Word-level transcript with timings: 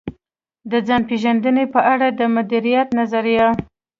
د 0.71 0.73
ځان 0.87 1.01
پېژندنې 1.09 1.65
په 1.73 1.79
اړه 1.93 2.07
د 2.19 2.21
مديريت 2.35 2.87
نظريه. 2.99 3.47